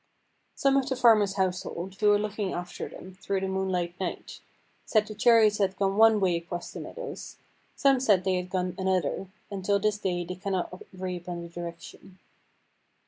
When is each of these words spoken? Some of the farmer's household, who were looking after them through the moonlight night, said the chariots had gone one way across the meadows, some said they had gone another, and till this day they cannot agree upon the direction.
Some 0.55 0.77
of 0.77 0.89
the 0.89 0.95
farmer's 0.95 1.35
household, 1.35 1.93
who 1.99 2.07
were 2.09 2.17
looking 2.17 2.53
after 2.53 2.89
them 2.89 3.13
through 3.21 3.41
the 3.41 3.47
moonlight 3.47 3.93
night, 3.99 4.39
said 4.83 5.05
the 5.05 5.13
chariots 5.13 5.59
had 5.59 5.77
gone 5.77 5.95
one 5.95 6.19
way 6.19 6.37
across 6.37 6.71
the 6.71 6.79
meadows, 6.79 7.35
some 7.75 7.99
said 7.99 8.23
they 8.23 8.37
had 8.37 8.49
gone 8.49 8.73
another, 8.79 9.27
and 9.51 9.63
till 9.63 9.77
this 9.77 9.99
day 9.99 10.23
they 10.25 10.33
cannot 10.33 10.73
agree 10.95 11.17
upon 11.17 11.43
the 11.43 11.49
direction. 11.49 12.17